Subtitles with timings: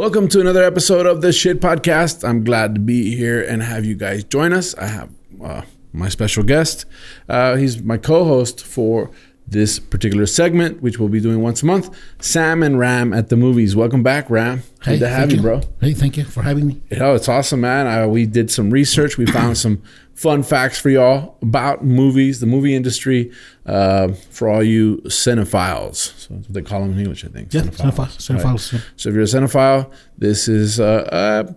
[0.00, 2.26] Welcome to another episode of the Shit Podcast.
[2.26, 4.74] I'm glad to be here and have you guys join us.
[4.76, 5.10] I have
[5.44, 5.60] uh,
[5.92, 6.86] my special guest.
[7.28, 9.10] Uh, he's my co-host for
[9.46, 11.94] this particular segment, which we'll be doing once a month.
[12.18, 13.76] Sam and Ram at the movies.
[13.76, 14.62] Welcome back, Ram.
[14.86, 15.60] Good to have thank you, bro.
[15.82, 16.80] Hey, thank you for having me.
[16.98, 17.86] Oh, it's awesome, man.
[17.86, 19.18] Uh, we did some research.
[19.18, 19.82] We found some
[20.20, 23.32] fun facts for y'all about movies, the movie industry,
[23.64, 26.12] uh, for all you cinephiles.
[26.18, 27.54] So that's what they call them in English, I think.
[27.54, 28.18] Yeah, cinephiles.
[28.18, 28.72] Cinephiles.
[28.74, 28.80] yeah.
[28.96, 31.52] So if you're a cinephile, this is uh, uh,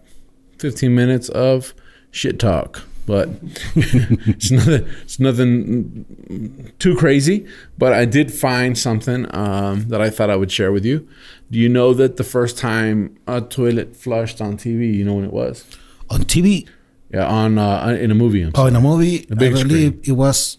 [0.60, 1.74] 15 minutes of
[2.12, 2.84] shit talk.
[3.06, 3.28] But
[3.76, 4.88] it's nothing.
[5.02, 7.46] It's nothing too crazy.
[7.78, 11.06] But I did find something um, that I thought I would share with you.
[11.52, 15.26] Do you know that the first time a toilet flushed on TV, you know when
[15.26, 15.66] it was?
[16.09, 16.66] On TV,
[17.14, 18.42] Yeah, on uh, in a movie.
[18.42, 18.69] I'm oh, sorry.
[18.69, 20.58] in a movie, I believe it was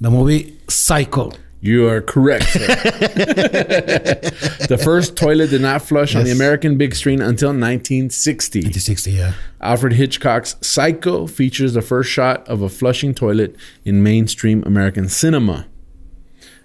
[0.00, 1.30] the movie Psycho.
[1.60, 2.52] You are correct.
[4.68, 8.58] the first toilet did not flush on the American big screen until 1960.
[8.58, 9.34] 1960, yeah.
[9.60, 15.66] Alfred Hitchcock's Psycho features the first shot of a flushing toilet in mainstream American cinema.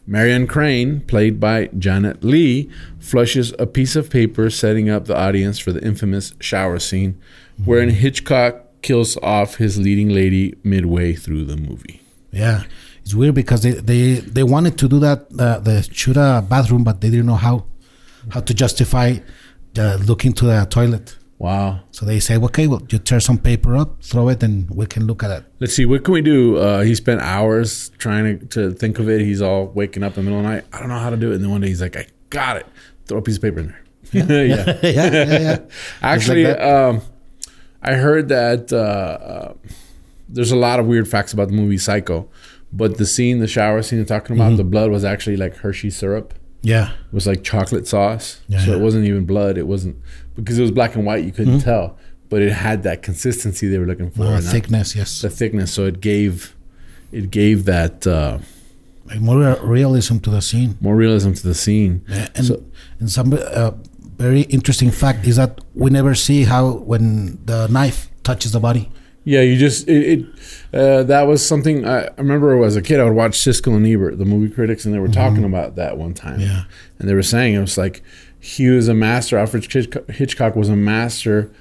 [0.07, 5.59] Marion Crane, played by Janet Leigh, flushes a piece of paper, setting up the audience
[5.59, 7.21] for the infamous shower scene,
[7.63, 12.01] wherein Hitchcock kills off his leading lady midway through the movie.
[12.31, 12.63] Yeah.
[13.01, 16.83] It's weird because they, they, they wanted to do that, uh, the shoot a bathroom,
[16.83, 17.65] but they didn't know how
[18.31, 19.15] how to justify
[19.77, 21.17] uh, looking to the toilet.
[21.39, 21.81] Wow.
[21.91, 25.05] So they say, okay, well, you tear some paper up, throw it, and we can
[25.05, 25.45] look at it.
[25.59, 26.57] Let's see, what can we do?
[26.57, 29.21] Uh, he spent hours trying to, to think of it.
[29.21, 30.65] He's all waking up in the middle of the night.
[30.73, 31.35] I don't know how to do it.
[31.35, 32.65] And then one day he's like, I got it.
[33.05, 33.81] Throw a piece of paper in there.
[34.45, 34.79] yeah.
[34.81, 35.59] yeah, yeah, yeah.
[36.01, 36.61] Actually, that.
[36.61, 37.01] um,
[37.87, 39.53] I heard that uh, uh,
[40.29, 42.27] there's a lot of weird facts about the movie Psycho,
[42.73, 44.57] but the scene, the shower scene, they're talking about Mm-hmm.
[44.57, 46.33] the blood was actually like Hershey syrup.
[46.61, 46.91] Yeah.
[46.91, 48.71] It was like chocolate sauce, Yeah, so yeah.
[48.73, 48.81] Mm-hmm.
[48.81, 49.57] it wasn't even blood.
[49.57, 49.95] It wasn't
[50.35, 51.23] because it was black and white.
[51.23, 51.97] You couldn't tell,
[52.29, 54.23] but it had that consistency they were looking for.
[54.23, 55.21] Uh, and that- thickness, yes.
[55.21, 56.55] the thickness, so it gave
[57.11, 58.39] it gave that uh,
[59.05, 60.77] Like more realism to the scene.
[60.81, 62.03] more realism to the scene.
[62.35, 62.63] And, So-
[62.99, 63.71] and some uh,
[64.17, 68.89] very interesting fact is that we never see how when the knife touches the body.
[69.23, 70.19] Yeah, you just it.
[70.19, 70.25] it
[70.73, 72.99] uh, that was something I, I remember as a kid.
[72.99, 75.97] I would watch Siskel and Ebert, the movie critics, and they were talking about that
[75.97, 76.39] one time.
[76.39, 76.63] Yeah.
[76.99, 78.01] and they were saying it was like
[78.39, 79.37] he was a master.
[79.37, 81.51] Alfred Hitchcock, Hitchcock was a master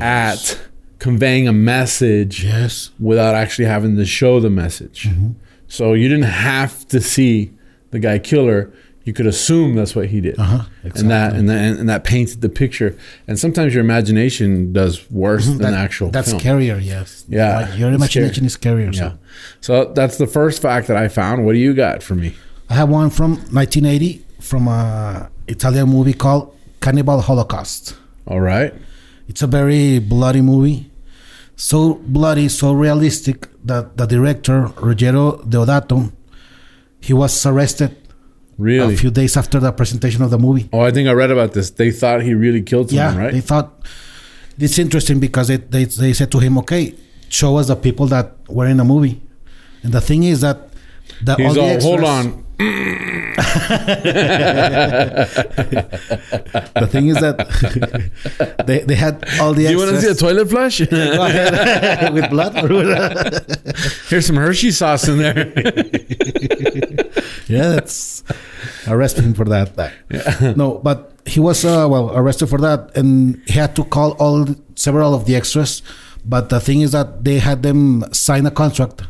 [0.00, 0.60] at
[0.98, 2.90] conveying a message Yes.
[2.98, 5.04] without actually having to show the message.
[5.08, 5.32] Mm-hmm.
[5.66, 7.52] So you didn't have to see
[7.90, 8.70] the guy kill her.
[9.04, 12.40] You could assume that's what he did, Uh-huh, and that and that and that painted
[12.40, 12.96] the picture.
[13.28, 16.06] And sometimes your imagination does worse than the actual.
[16.06, 16.12] Mm-hmm.
[16.12, 16.40] That's film.
[16.42, 17.24] scarier, yes.
[17.28, 18.94] Yeah, Like your imagination is scarier.
[18.94, 19.12] Yeah.
[19.60, 21.44] So So that's the first fact that I found.
[21.44, 22.32] What do you got for me?
[22.70, 27.94] I have one from 1980 from a Italian movie called Cannibal Holocaust.
[28.26, 28.72] All right.
[29.28, 30.90] It's a very bloody movie.
[31.56, 36.10] So bloody, so realistic that the director, Ruggero Deodato,
[37.00, 37.96] he was arrested
[38.58, 38.94] Really?
[38.94, 40.68] a few days after the presentation of the movie.
[40.72, 41.70] oh, I think I read about this.
[41.70, 43.32] They thought he really killed someone, yeah, right?
[43.32, 43.72] they thought
[44.58, 46.94] it's interesting because it, they they said to him, "Okay,
[47.28, 49.20] show us the people that were in the movie."
[49.82, 50.68] And the thing is that
[51.22, 52.44] the He's all all, the hold on.
[56.74, 57.36] The thing is that
[58.66, 60.80] they they had all the Do you want to see a toilet flush?
[60.90, 62.14] Go ahead.
[62.14, 62.54] with blood.
[64.08, 65.52] Here's some Hershey sauce in there.
[67.48, 68.22] Yeah, that's
[68.88, 69.70] arrest him for that.
[70.56, 74.46] No, but he was uh, well arrested for that, and he had to call all
[74.74, 75.82] several of the extras.
[76.24, 79.02] But the thing is that they had them sign a contract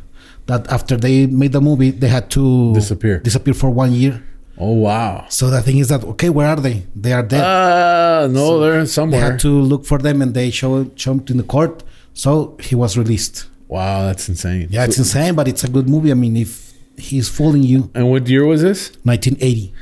[0.47, 3.19] that after they made the movie, they had to Disappear.
[3.20, 4.23] disappear for one year.
[4.59, 5.25] oh wow.
[5.29, 6.87] So the thing is that okay, where are they?
[6.94, 7.43] They are dead.
[7.43, 9.20] Uh no, they're they somewhere.
[9.20, 11.82] He had to look for them, and they show jumped in the court.
[12.12, 13.47] So he was released.
[13.69, 14.69] wow, that's insane.
[14.70, 16.11] Yeah, it's insane, but it's a good movie.
[16.12, 16.63] I mean, if
[16.96, 18.91] he's fooling you, And what year was this?
[19.02, 19.73] 1980.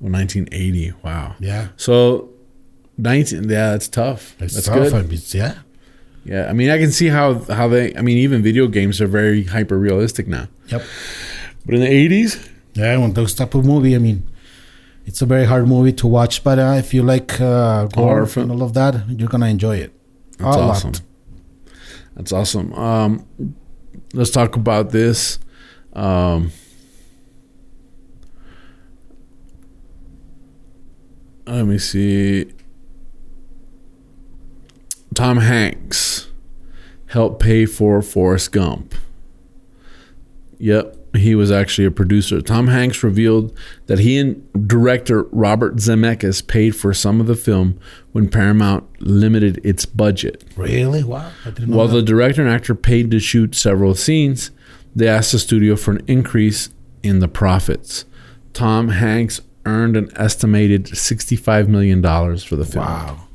[0.00, 0.92] Well, 1980.
[1.02, 1.34] Wow.
[1.40, 1.68] Yeah.
[1.76, 2.30] So
[2.98, 4.34] 19 yeah, that's tough.
[4.38, 5.12] that's good.
[5.12, 5.58] It's, yeah.
[6.24, 7.94] Yeah, I mean, I can see how how they.
[7.94, 10.48] I mean, even video games are very hyper realistic now.
[10.68, 10.82] Yep.
[11.64, 12.36] But in the eighties,
[12.74, 14.24] Yeah, when those type of movie, I mean,
[15.06, 18.50] It's a very hard movie to watch, but uh, if you like uh, Horror and
[18.50, 19.92] all of that, you're gonna enjoy it.
[20.38, 20.90] That's awesome.
[20.92, 21.00] lot.
[22.16, 22.72] That's awesome.
[22.74, 23.24] Um,
[24.12, 25.38] let's talk about this.
[25.96, 26.52] Um,
[31.46, 32.52] let me see.
[35.14, 36.28] Tom Hanks
[37.06, 38.94] helped pay for Forrest Gump.
[40.58, 42.42] Yep, he was actually a producer.
[42.42, 43.56] Tom Hanks revealed
[43.86, 47.78] that he and director Robert Zemeckis paid for some of the film
[48.12, 50.44] when Paramount limited its budget.
[50.56, 51.02] Really?
[51.04, 51.30] Wow!
[51.46, 51.94] I didn't know While that.
[51.94, 54.50] the director and actor paid to shoot several scenes,
[54.96, 56.70] they asked the studio for an increase
[57.02, 58.04] in the profits.
[58.52, 62.02] Tom Hanks earned an estimated $65 million
[62.38, 62.84] for the film.
[62.86, 63.28] wow,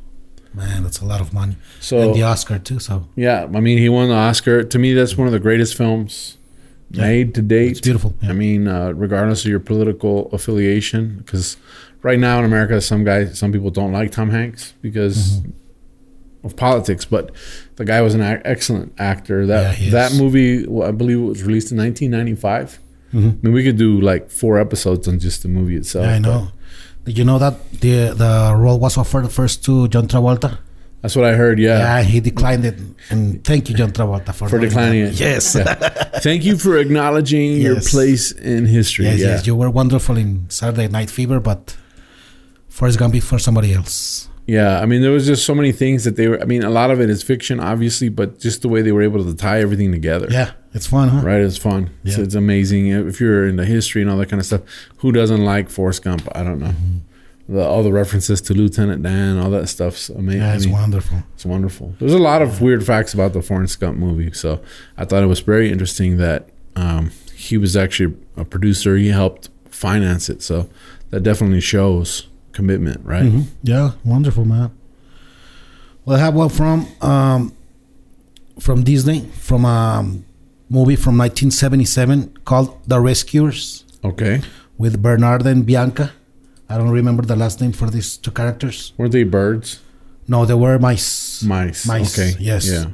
[0.54, 1.56] man, that's a lot of money.
[1.80, 2.80] So, and the Oscar too.
[2.80, 4.63] So yeah, I mean, he won the Oscar.
[4.63, 6.38] To me, that's one of the greatest films
[6.90, 7.04] Yeah.
[7.04, 7.72] made to date.
[7.72, 8.16] it's beautiful.
[8.22, 8.30] Yeah.
[8.30, 11.58] I mean, uh, regardless of your political affiliation, because
[12.02, 15.52] right now in America, some guys, some people don't like Tom Hanks because Mm-hmm.
[16.44, 17.32] Of politics, but
[17.76, 19.46] the guy was an ac- excellent actor.
[19.46, 22.80] That Yeah, that movie, well, I believe, it was released in 1995.
[23.14, 23.18] Mhm.
[23.18, 26.06] I mean, we could do like four episodes on just the movie itself.
[26.06, 26.48] Yeah, I know.
[27.06, 30.58] Did you know that the the role was offered first to John Travolta?
[31.02, 31.58] That's what I heard.
[31.60, 31.80] Yeah.
[31.80, 32.78] Yeah, he declined it.
[33.10, 35.14] And thank you, John Travolta, for, For declining that.
[35.14, 35.20] it.
[35.20, 35.56] Yes.
[35.56, 35.74] Yeah.
[36.22, 39.06] Thank you for acknowledging your place in history.
[39.06, 39.28] yes, yeah.
[39.34, 41.76] yes, you were wonderful in Saturday Night Fever, but
[42.70, 44.28] first gonna be for somebody else.
[44.51, 46.42] Yeah, I mean, there was just so many things that they were.
[46.42, 49.01] I mean, a lot of it is fiction, obviously, but just the way they were
[49.01, 50.27] able to tie everything together.
[50.30, 51.21] Yeah, it's fun, huh?
[51.21, 51.89] Right, it's fun.
[52.03, 52.24] It's, Yeah.
[52.25, 52.88] it's amazing.
[52.88, 54.62] If you're into history and all that kind of stuff,
[54.98, 56.27] who doesn't like Forrest Gump?
[56.36, 56.74] I don't know.
[57.48, 60.42] The, all the references to Lieutenant Dan, all that stuff's amazing.
[60.42, 61.18] Yeah, it's wonderful.
[61.33, 61.95] it's wonderful.
[62.00, 64.62] There's a lot of weird facts about the Forrest Gump movie, so
[64.98, 68.98] I thought it was very interesting that um, he was actually a producer.
[68.98, 70.69] He helped finance it, so
[71.09, 73.24] that definitely shows commitment, right?
[73.24, 73.44] Mhm.
[73.63, 74.71] Yeah, wonderful, man.
[76.06, 77.53] Well, I have one from um,
[78.59, 80.03] from Disney, from a
[80.69, 84.42] movie from 1977 called The Rescuers Okay,
[84.77, 86.12] with Bernard and Bianca.
[86.69, 88.94] I don't remember the last name for these two characters.
[88.98, 89.80] weren't they birds?
[90.27, 91.44] No, they were mice.
[91.44, 91.86] Mice.
[91.86, 92.38] Mice, Okay.
[92.39, 92.65] yes.
[92.69, 92.86] Yeah.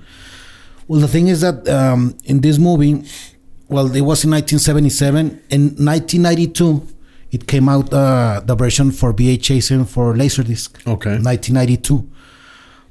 [0.87, 3.03] Well, the thing is that um, in this movie,
[3.69, 5.41] well, it was in 1977.
[5.49, 6.81] In 1992,
[7.31, 10.69] it came out uh, the version for VHS and for Laserdisc.
[10.87, 11.17] Okay.
[11.19, 12.09] 1992.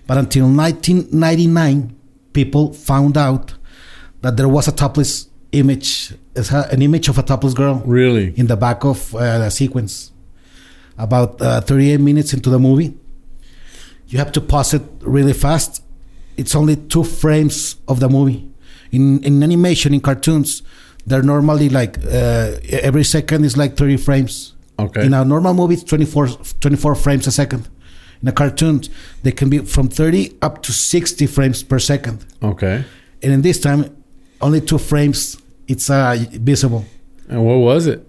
[0.06, 1.94] But until 1999,
[2.32, 3.54] people found out
[4.22, 6.12] that there was a topless image,
[6.52, 8.32] an image of a topless girl Really?
[8.36, 10.12] in the back of uh, the sequence.
[10.98, 12.94] About uh, 38 minutes into the movie,
[14.08, 15.82] you have to pause it really fast.
[16.38, 18.50] It's only two frames of the movie.
[18.92, 20.62] In in animation, in cartoons,
[21.06, 24.54] they're normally like uh, every second is like 30 frames.
[24.78, 25.06] Okay.
[25.06, 26.28] In a normal movie, it's 24,
[26.60, 27.68] 24 frames a second.
[28.20, 28.82] In a cartoon,
[29.22, 32.26] they can be from 30 up to 60 frames per second.
[32.42, 32.84] Okay.
[33.22, 33.96] And in this time,
[34.40, 36.84] only two frames, it's uh, visible.
[37.28, 38.06] And what was it?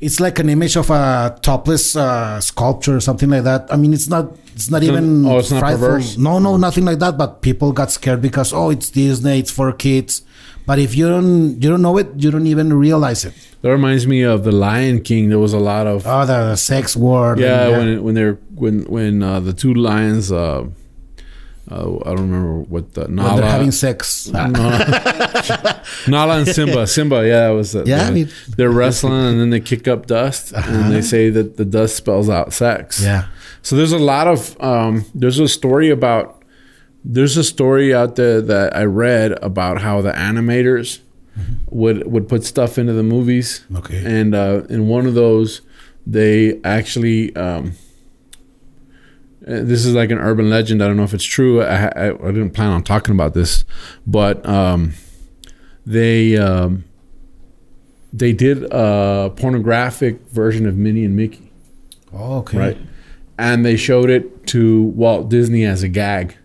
[0.00, 3.72] It's like an image of a topless uh, sculpture or something like that.
[3.72, 4.32] I mean, it's not.
[4.54, 5.24] It's not even.
[5.24, 5.86] oh, it's not frightful.
[5.86, 6.18] perverse?
[6.18, 7.16] No, no, nothing like that.
[7.16, 9.38] But people got scared because oh, it's Disney.
[9.38, 10.22] It's for kids.
[10.64, 12.08] But if you don't, you don't know it.
[12.16, 13.34] You don't even realize it.
[13.62, 15.28] That reminds me of the Lion King.
[15.28, 17.38] There was a lot of Oh, the sex word.
[17.40, 20.30] yeah, when when they're when when uh, the two lions.
[20.30, 20.66] Uh,
[21.70, 23.40] uh, I don't remember what the when Nala.
[23.40, 24.28] they're having sex.
[26.08, 26.86] Nala and Simba.
[26.86, 27.86] Simba, yeah, that was it.
[27.86, 31.30] Yeah, I They're- mean- they're wrestling and then they kick up dust and they say
[31.30, 33.00] that the dust spells out sex.
[33.02, 33.26] yeah.
[33.62, 36.41] So there's a lot of um, there's a story about
[37.04, 41.00] there's a story out there that I read about how the animators
[41.70, 43.64] would would put stuff into the movies.
[43.76, 44.02] Okay.
[44.04, 45.62] And uh, in one of those,
[46.06, 47.72] they actually um,
[49.46, 50.82] uh, this is like an urban legend.
[50.82, 51.62] I don't know if it's true.
[51.62, 53.64] I, I, I didn't plan on talking about this,
[54.06, 54.92] but um,
[55.86, 56.84] they um,
[58.12, 61.50] they did a pornographic version of Minnie and Mickey
[62.12, 62.58] Oh, okay.
[62.58, 62.78] right?
[63.38, 66.36] And they showed it to Walt Disney as a gag,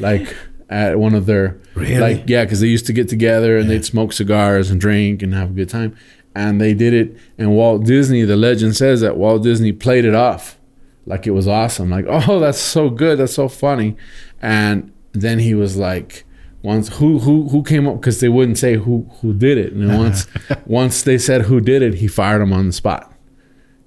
[0.00, 0.34] like
[0.68, 1.98] at one of their Really?
[1.98, 5.34] like yeah, because they used to get together and they'd smoke cigars and drink and
[5.34, 5.96] have a good time.
[6.34, 10.14] And they did it, and Walt Disney, the legend says that Walt Disney played it
[10.14, 10.58] off
[11.06, 13.96] like it was awesome, like oh that's so good, that's so funny,
[14.40, 16.24] and then he was like.
[16.62, 19.88] Once who who who came up because they wouldn't say who who did it, and
[19.88, 20.26] then once
[20.66, 23.09] once they said who did it, he fired him on the spot.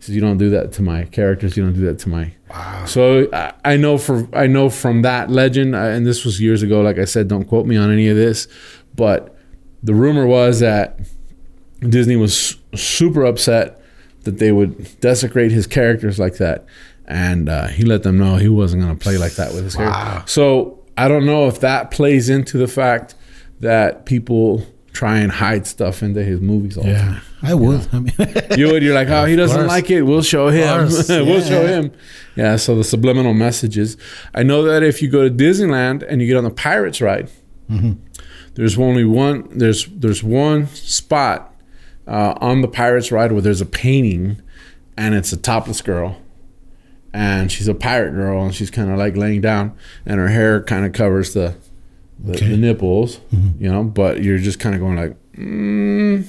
[0.04, 1.56] Says, "You don't do that to my characters.
[1.56, 2.86] You don't do that to my." Wow.
[2.86, 6.82] So I, I know for I know from that legend, and this was years ago.
[6.82, 8.48] Like I said, don't quote me on any of this,
[8.96, 9.38] but
[9.82, 11.00] the rumor was that
[11.80, 13.82] Disney was super upset
[14.24, 16.66] that they would desecrate his characters like that,
[17.06, 19.78] and uh, he let them know he wasn't going to play like that with his
[19.78, 19.92] wow.
[19.92, 20.28] character.
[20.30, 23.16] So I don't know if that plays into the fact
[23.60, 27.22] that people try and hide stuff into his movies all yeah, the time.
[27.42, 27.90] I would.
[27.92, 28.14] I mean,
[28.58, 28.84] you would.
[28.84, 30.04] You're like, oh, he doesn't like it.
[30.04, 30.88] We'll show him.
[31.10, 31.92] we'll show him.
[32.36, 32.56] Yeah.
[32.56, 33.98] So the subliminal messages.
[34.34, 37.30] I know that if you go to Disneyland and you get on the Pirates ride,
[37.70, 37.94] mm-hmm.
[38.54, 39.50] there's only one.
[39.50, 41.54] There's there's one spot
[42.08, 44.42] uh, on the Pirates ride where there's a painting,
[44.96, 46.20] and it's a topless girl.
[47.16, 50.64] And she's a pirate girl, and she's kind of like laying down, and her hair
[50.64, 51.56] kind of covers the
[52.20, 52.48] the, okay.
[52.50, 53.64] the nipples, mm-hmm.
[53.64, 53.84] you know.
[53.84, 56.28] But you're just kind of going like, mm.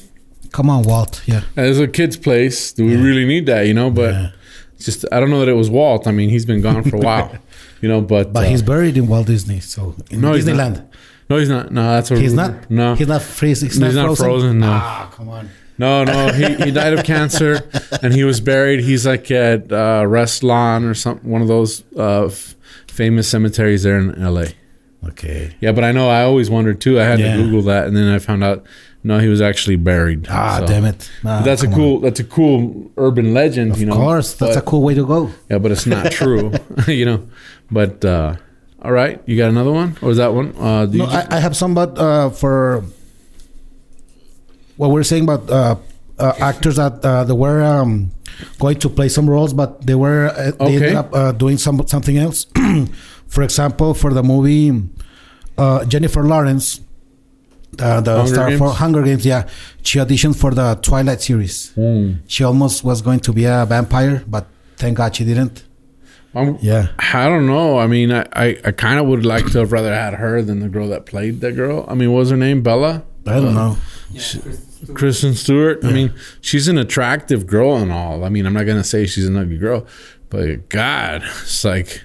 [0.52, 3.66] "Come on, Walt." Yeah, as a kid's place, do we really need that?
[3.66, 4.30] You know, but yeah.
[4.78, 6.06] just I don't know that it was Walt.
[6.06, 7.36] I mean, he's been gone for a while,
[7.80, 8.00] you know.
[8.00, 10.86] But but uh, he's buried in Walt Disney, so in no, Disneyland.
[11.30, 11.70] No, he's not.
[11.70, 12.70] No, that's a he's not.
[12.70, 13.68] No, he's not freezing.
[13.68, 14.26] He's, he's not, frozen?
[14.26, 14.58] frozen.
[14.60, 14.70] No.
[14.70, 15.48] Ah, come on.
[15.76, 17.68] No, no, he, he died of cancer,
[18.02, 18.80] and he was buried.
[18.80, 20.06] He's like at uh,
[20.42, 22.54] Lawn or some one of those uh, f-
[22.86, 24.54] famous cemeteries there in L.A.
[25.08, 25.54] Okay.
[25.60, 27.00] Yeah, but I know I always wondered too.
[27.00, 27.36] I had yeah.
[27.36, 28.64] to Google that, and then I found out
[29.06, 30.26] no, he was actually buried.
[30.30, 30.66] Ah, so.
[30.66, 31.10] damn it!
[31.22, 31.96] Nah, that's a cool.
[31.96, 32.02] On.
[32.02, 33.72] That's a cool urban legend.
[33.72, 35.30] Of you know, of course, that's but, a cool way to go.
[35.50, 36.52] Yeah, but it's not true.
[36.88, 37.28] you know,
[37.70, 38.36] but uh,
[38.80, 40.56] all right, you got another one, or is that one?
[40.56, 42.82] Uh, no, I, I, have some, but uh, for
[44.78, 45.76] what we're saying about uh, uh,
[46.38, 48.10] actors that uh, they were um,
[48.58, 51.86] going to play some roles, but they were uh, they ended up uh, doing some
[51.86, 52.46] something else.
[53.28, 54.72] for example, for the movie
[55.58, 56.80] uh, Jennifer Lawrence,
[57.80, 58.58] uh, the Hunger star Games?
[58.58, 59.48] for Hunger Games, yeah,
[59.82, 61.72] she auditioned for the Twilight series.
[61.76, 62.20] Mm.
[62.26, 65.64] She almost was going to be a vampire, but thank God she didn't.
[66.34, 67.78] Um, yeah, I don't know.
[67.78, 70.58] I mean, I, I, I kind of would like to have rather had her than
[70.58, 71.84] the girl that played that girl.
[71.86, 72.62] I mean, what was her name?
[72.62, 73.04] Bella?
[73.26, 73.76] I don't uh, know.
[74.10, 74.40] Yeah, she,
[74.94, 75.82] Kristen Stewart.
[75.82, 75.90] Yeah.
[75.90, 78.24] I mean, she's an attractive girl and all.
[78.24, 79.86] I mean, I'm not gonna say she's an ugly girl,
[80.30, 82.02] but God, it's like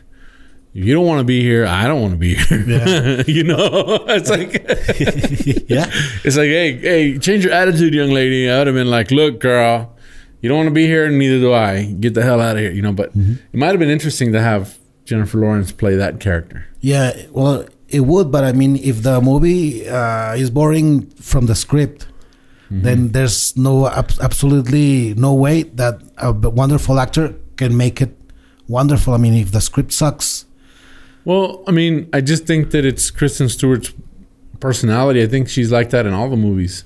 [0.74, 1.65] you don't want to be here.
[1.65, 2.59] I don't want to be here.
[2.59, 3.24] Yeah.
[3.27, 3.59] you know,
[4.07, 4.53] it's like,
[5.69, 5.89] yeah,
[6.24, 8.50] it's like, hey, hey, change your attitude, young lady.
[8.50, 9.95] I would have been like, look, girl,
[10.41, 11.86] you don't want to be here, and neither do I.
[11.86, 12.71] Get the hell out of here.
[12.71, 13.33] You know, but mm-hmm.
[13.51, 16.67] it might have been interesting to have Jennifer Lawrence play that character.
[16.81, 21.55] Yeah, well, it would, but I mean, if the movie uh, is boring from the
[21.55, 22.07] script,
[22.71, 22.81] mm-hmm.
[22.81, 28.15] then there's no absolutely no way that a wonderful actor can make it
[28.67, 29.13] wonderful.
[29.13, 30.45] I mean, if the script sucks
[31.25, 33.93] well, I mean, I just think that it's Kristen Stewart's
[34.59, 35.21] personality.
[35.21, 36.85] I think she's like that in all the movies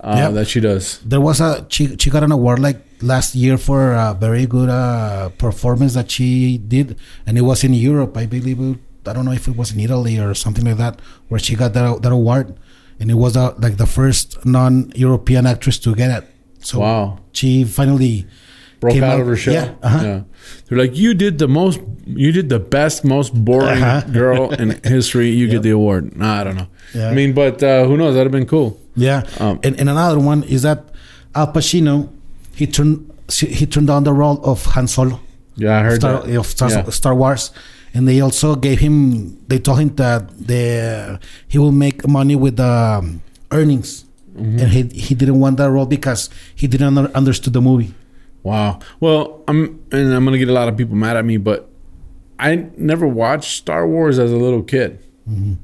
[0.00, 0.32] uh, yep.
[0.32, 0.98] that she does.
[1.00, 4.68] There was a she she got an award like last year for a very good
[4.68, 8.60] uh, performance that she did, and it was in Europe, I believe.
[8.60, 11.56] It, I don't know if it was in Italy or something like that, where she
[11.56, 12.56] got that that award,
[13.00, 16.28] and it was uh, like the first non-European actress to get it.
[16.60, 17.18] So wow.
[17.32, 18.26] she finally
[18.78, 19.54] broke out, out, of her shell.
[19.54, 20.04] Yeah, uh-huh.
[20.04, 20.22] yeah,
[20.66, 24.10] they're like, you did the most, you did the best, most boring uh-huh.
[24.12, 25.30] girl in history.
[25.30, 25.54] You yep.
[25.54, 26.14] get the award.
[26.16, 26.68] Nah, I don't know.
[26.94, 27.08] Yeah.
[27.08, 28.14] I mean, but uh, who knows?
[28.14, 28.78] That'd have been cool.
[28.94, 29.26] Yeah.
[29.38, 30.84] Um, and, and another one is that
[31.34, 32.10] Al Pacino,
[32.54, 35.20] he turned he turned down the role of Han Solo.
[35.54, 36.36] Yeah, I heard Star, that.
[36.36, 36.90] Of Star, yeah.
[36.90, 37.52] Star Wars
[37.94, 42.56] and they also gave him they told him that the he will make money with
[42.56, 44.58] the um, earnings mm-hmm.
[44.58, 47.94] and he he didn't want that role because he didn't understood the movie
[48.42, 48.80] Wow.
[49.00, 51.68] Well, I'm and I'm gonna get a lot of people mad at me, but
[52.38, 55.04] I never watched Star Wars as a little kid.
[55.28, 55.54] Mm-hmm.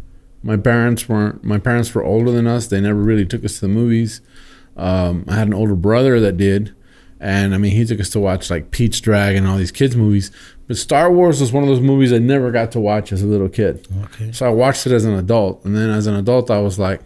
[0.42, 1.42] My parents weren't.
[1.42, 2.66] My parents were older than us.
[2.66, 4.20] They never really took us to the movies.
[4.76, 6.74] Um, I had an older brother that did,
[7.18, 9.96] and I mean, he took us to watch like Pete's Dragon and all these kids
[9.96, 10.30] movies.
[10.66, 13.26] But Star Wars was one of those movies I never got to watch as a
[13.26, 13.86] little kid.
[14.04, 14.32] Okay.
[14.32, 17.00] So I watched it as an adult, and then as an adult, I was like,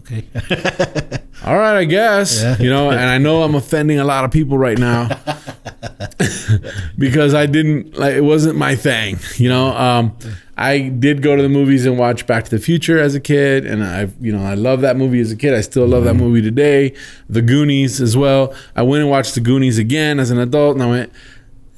[0.00, 0.26] okay.
[1.44, 2.42] All right, I guess.
[2.42, 2.58] Yeah.
[2.58, 5.08] You know, and I know I'm offending a lot of people right now
[6.98, 9.18] because I didn't like it wasn't my thing.
[9.36, 10.16] You know, um,
[10.56, 13.66] I did go to the movies and watch Back to the Future as a kid,
[13.66, 15.52] and I, you know, I love that movie as a kid.
[15.52, 16.94] I still love that movie today.
[17.28, 18.54] The Goonies as well.
[18.76, 21.12] I went and watched The Goonies again as an adult, and I went,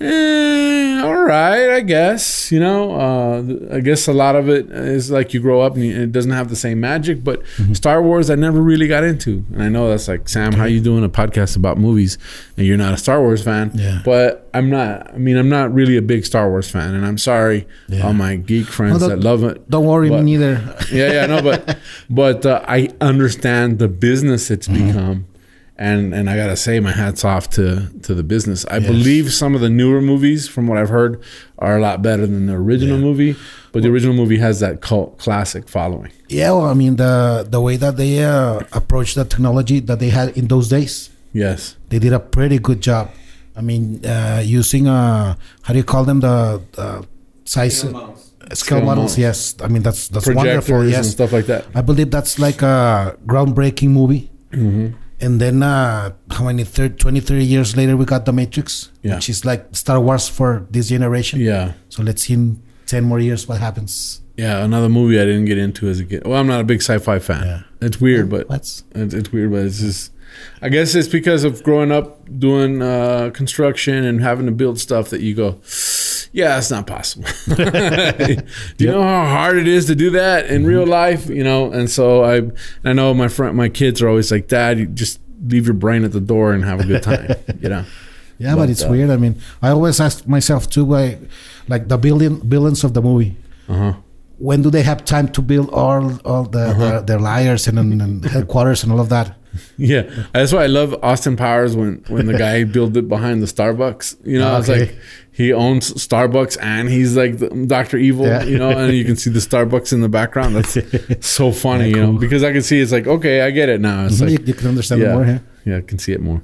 [0.00, 2.50] eh, all right, I guess.
[2.50, 5.84] You know, uh, I guess a lot of it is like you grow up and
[5.84, 7.22] it doesn't have the same magic.
[7.22, 7.74] But mm-hmm.
[7.74, 10.80] Star Wars, I never really got into, and I know that's like Sam, how you
[10.80, 12.18] doing a podcast about movies
[12.56, 13.70] and you're not a Star Wars fan?
[13.74, 14.02] Yeah.
[14.04, 15.14] But I'm not.
[15.14, 18.06] I mean, I'm not really a big Star Wars fan, and I'm sorry, yeah.
[18.06, 19.68] all my geek friends that love it.
[19.70, 20.76] Don't worry, but, me neither.
[20.92, 21.78] yeah, yeah, no, but
[22.10, 24.86] but uh, I understand the business it's mm-hmm.
[24.88, 25.26] become
[25.78, 28.64] and and I gotta say my hats off to to the business.
[28.70, 28.86] I yes.
[28.86, 31.22] believe some of the newer movies, from what I've heard,
[31.58, 33.04] are a lot better than the original yeah.
[33.04, 33.36] movie.
[33.72, 36.10] But the original movie has that cult classic following.
[36.28, 40.08] Yeah, well, I mean the the way that they uh, approached the technology that they
[40.08, 41.10] had in those days.
[41.32, 41.76] Yes.
[41.90, 43.10] They did a pretty good job.
[43.54, 47.02] I mean, uh, using uh, how do you call them the uh,
[47.44, 48.16] size scale,
[48.52, 49.18] Scale models?
[49.18, 50.80] Yes, I mean that's that's Projectors wonderful.
[50.80, 51.66] and Yes, stuff like that.
[51.74, 54.30] I believe that's like a groundbreaking movie.
[54.52, 54.96] Mm-hmm.
[55.20, 59.14] And then uh, how many 30, 20, 30 years later we got The Matrix, Yeah.
[59.14, 61.40] which is like Star Wars for this generation.
[61.40, 61.72] Yeah.
[61.88, 64.20] So let's see in ten more years what happens.
[64.36, 64.62] Yeah.
[64.64, 66.26] Another movie I didn't get into as a kid.
[66.26, 67.44] Well, I'm not a big sci-fi fan.
[67.46, 67.62] Yeah.
[67.80, 70.12] It's weird, but it's, it's weird, but it's just.
[70.60, 75.08] I guess it's because of growing up doing uh, construction and having to build stuff
[75.10, 75.58] that you go,
[76.36, 77.24] yeah, that's not possible.
[78.76, 81.26] do you know how hard it is to do that in real life?
[81.38, 82.42] You know, and so I,
[82.84, 86.04] I know my friend, my kids are always like, Dad, you just leave your brain
[86.04, 87.28] at the door and have a good time.
[87.62, 87.84] you know,
[88.38, 89.10] Yeah, but, But, it's uh, weird.
[89.10, 91.18] I mean, I always ask myself too, like,
[91.68, 93.32] like the billion villains of the movie.
[93.68, 93.92] uh huh.
[94.38, 96.78] When do they have time to build all all the, Uh-huh.
[96.78, 99.28] their, their liars and, and, and headquarters and all of that?
[99.78, 103.46] Yeah, that's why I love Austin Powers when when the guy built it behind the
[103.46, 104.16] Starbucks.
[104.24, 104.80] You know, it's Okay.
[104.86, 104.96] like
[105.32, 108.26] he owns Starbucks and he's like the, Doctor Evil.
[108.26, 108.42] Yeah.
[108.44, 110.56] You know, and you can see the Starbucks in the background.
[110.56, 110.78] That's
[111.26, 111.90] so funny.
[111.90, 114.06] Yeah, You know, because I can see it's like okay, I get it now.
[114.06, 115.10] It's you, like you can understand yeah.
[115.10, 115.26] it more.
[115.26, 115.38] Yeah.
[115.64, 116.42] yeah, I can see it more.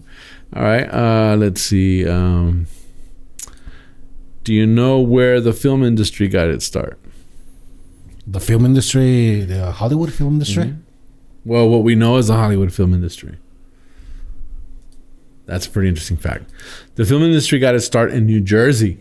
[0.54, 2.06] All right, uh, let's see.
[2.06, 2.66] Um,
[4.44, 6.98] do you know where the film industry got its start?
[8.26, 10.64] The film industry, the Hollywood film industry.
[10.64, 10.81] Mhm.
[11.44, 13.36] Well, what we know is the Hollywood film industry.
[15.46, 16.50] That's a pretty interesting fact.
[16.94, 18.98] The film industry got its start in New Jersey.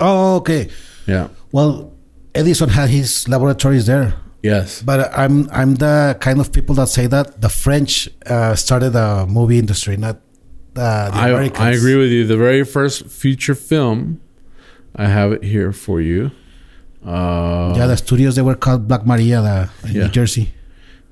[0.00, 0.68] Oh, okay.
[1.06, 1.28] Yeah.
[1.52, 1.92] Well,
[2.34, 4.82] Edison had his laboratories there, Yes.
[4.82, 9.26] but I'm I'm the kind of people that say that the French uh, started the
[9.28, 10.16] movie industry, not
[10.74, 11.60] uh, the I, Americans.
[11.60, 12.26] I agree with you.
[12.26, 14.20] The very first feature film,
[14.96, 16.30] I have it here for you.
[17.04, 20.02] Uh, Yeah, the studios they were called Black Maria, the, in Yeah.
[20.04, 20.54] New Jersey.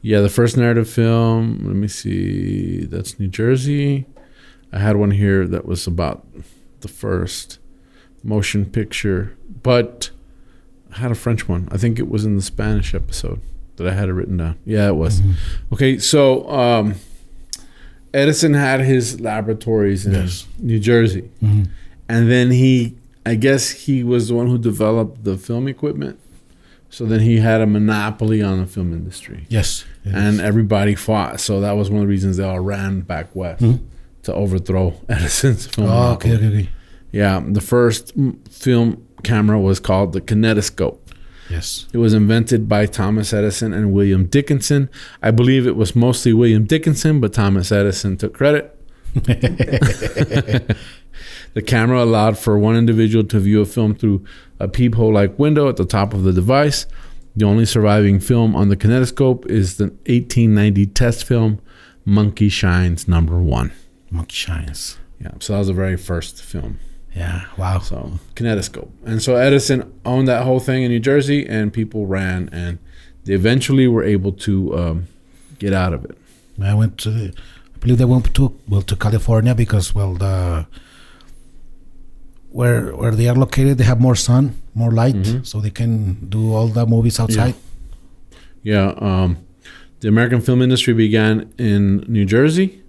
[0.02, 1.60] Yeah, the first narrative film.
[1.64, 2.84] Let me see.
[2.84, 4.06] That's New Jersey.
[4.72, 6.26] I had one here that was about
[6.80, 7.58] the first
[8.22, 10.10] motion picture, but
[10.94, 11.68] I had a French one.
[11.72, 13.40] I think it was in the Spanish episode
[13.76, 14.58] that I had it written down.
[14.64, 15.20] Yeah, it was.
[15.20, 15.74] Mm-hmm.
[15.74, 16.94] Okay, so um,
[18.12, 20.46] Edison had his laboratories in Yes.
[20.58, 21.30] New Jersey.
[21.42, 21.68] Mhm.
[22.08, 26.18] and then he i guess he was the one who developed the film equipment
[26.90, 30.40] so then he had a monopoly on the film industry Yes, and is.
[30.40, 33.80] everybody fought so that was one of the reasons they all ran back west Mhm.
[34.24, 36.48] to overthrow edison's film oh, okay, monopoly.
[36.48, 36.68] okay, okay.
[37.12, 38.12] yeah the first
[38.50, 40.98] film camera was called the kinetoscope
[41.48, 41.86] Yes.
[41.92, 44.88] it was invented by Thomas Edison and William Dickinson.
[45.20, 48.72] I believe it was mostly William Dickinson, but Thomas Edison took credit.
[51.54, 54.24] the camera allowed for one individual to view a film through
[54.58, 56.86] a peephole like window at the top of the device.
[57.36, 61.60] The only surviving film on the kinetoscope is the 1890 test film
[62.04, 63.72] Monkey Shines Number One.
[64.10, 64.98] Monkey shines.
[65.20, 66.78] Yeah, so that was the very first film.
[67.14, 67.44] Yeah.
[67.56, 67.80] Wow.
[67.80, 72.48] So kinetoscope, and so Edison owned that whole thing in New Jersey, and people ran,
[72.52, 72.78] and
[73.24, 75.08] they eventually were able to um,
[75.58, 76.16] get out of it.
[76.62, 77.32] I went to,
[77.74, 80.66] I believe they went to well to California because well the
[82.50, 85.46] where where they are located they have more sun, more light, Mhm.
[85.46, 87.54] so they can do all the movies outside.
[88.62, 89.36] Yeah, um,
[90.00, 92.80] the American film industry began in New Jersey.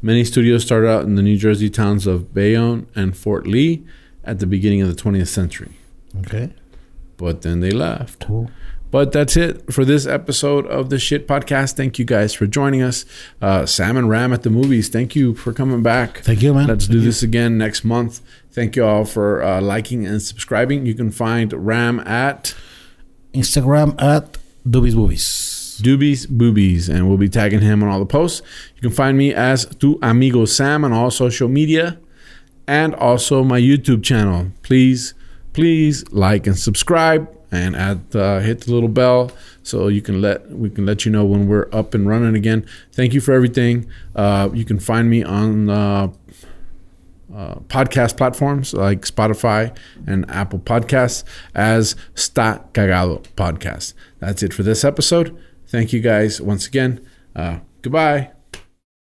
[0.00, 3.82] Many studios started out in the New Jersey towns of Bayonne and Fort Lee
[4.24, 5.70] at the beginning of the 20th century,
[6.20, 6.50] Okay.
[7.16, 8.26] but then they left.
[8.26, 8.50] Cool.
[8.92, 11.76] But that's it for this episode of the Shit Podcast.
[11.76, 13.06] Thank you guys for joining us.
[13.40, 14.90] Uh, Sam and Ram at the movies.
[14.90, 16.18] Thank you for coming back.
[16.18, 16.66] Thank you, man.
[16.68, 17.04] Let's Thank do you.
[17.06, 18.20] this again next month.
[18.50, 20.84] Thank you all for uh, liking and subscribing.
[20.84, 22.54] You can find Ram at
[23.32, 24.36] Instagram at
[24.68, 25.80] Doobies Movies.
[25.82, 28.42] Doobies Boobies, and we'll be tagging him on all the posts.
[28.76, 31.98] You can find me as Tu Amigo Sam on all social media
[32.66, 34.52] and also my YouTube channel.
[34.62, 35.14] Please,
[35.54, 39.30] please like and subscribe and add uh, hit the little bell
[39.62, 42.66] so you can let we can let you know when we're up and running again.
[42.92, 43.88] Thank you for everything.
[44.16, 46.08] Uh, you can find me on uh,
[47.32, 53.94] uh, podcast platforms like Spotify and Apple Podcasts as Sta Cagado Podcast.
[54.18, 55.38] That's it for this episode.
[55.66, 57.06] Thank you guys once again.
[57.36, 58.31] Uh, goodbye.